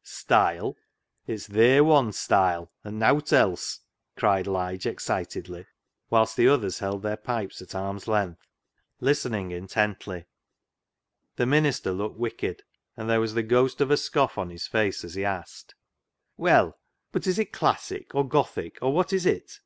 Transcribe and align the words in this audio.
"Style! 0.24 0.76
it's 1.26 1.48
th' 1.48 1.56
A 1.56 1.80
i 1.80 2.10
style, 2.12 2.70
an' 2.84 3.00
nowt 3.00 3.32
else," 3.32 3.80
cried 4.16 4.46
Lige 4.46 4.86
excitedly, 4.86 5.66
whilst 6.08 6.36
the 6.36 6.46
others 6.46 6.78
held 6.78 7.02
their 7.02 7.16
pipes 7.16 7.60
at 7.60 7.74
arm's 7.74 8.06
length, 8.06 8.46
listening 9.00 9.50
intently. 9.50 10.26
The 11.34 11.46
minister 11.46 11.90
looked 11.90 12.16
wicked, 12.16 12.62
and 12.96 13.10
there 13.10 13.18
was 13.20 13.34
the 13.34 13.42
ghost 13.42 13.80
of 13.80 13.90
a 13.90 13.96
scoff 13.96 14.38
on 14.38 14.50
his 14.50 14.68
face 14.68 15.02
as 15.02 15.14
he 15.14 15.24
asked 15.24 15.74
—"Well, 16.36 16.78
but 17.10 17.26
is 17.26 17.40
it 17.40 17.52
classic, 17.52 18.14
or 18.14 18.22
Gothic, 18.22 18.78
or 18.80 18.92
what 18.92 19.12
is 19.12 19.26
it 19.26 19.58